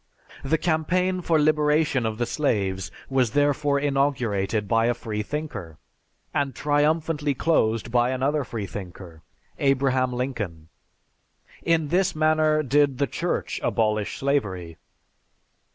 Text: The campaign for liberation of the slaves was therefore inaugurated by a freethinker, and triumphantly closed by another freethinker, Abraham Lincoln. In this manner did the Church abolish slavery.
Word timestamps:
The 0.43 0.57
campaign 0.57 1.21
for 1.21 1.39
liberation 1.39 2.07
of 2.07 2.17
the 2.17 2.25
slaves 2.25 2.89
was 3.07 3.29
therefore 3.37 3.79
inaugurated 3.79 4.67
by 4.67 4.87
a 4.87 4.95
freethinker, 4.95 5.77
and 6.33 6.55
triumphantly 6.55 7.35
closed 7.35 7.91
by 7.91 8.09
another 8.09 8.43
freethinker, 8.43 9.21
Abraham 9.59 10.11
Lincoln. 10.11 10.69
In 11.61 11.89
this 11.89 12.15
manner 12.15 12.63
did 12.63 12.97
the 12.97 13.05
Church 13.05 13.59
abolish 13.61 14.17
slavery. 14.17 14.77